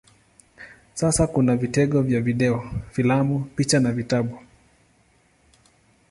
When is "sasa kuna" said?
0.93-1.55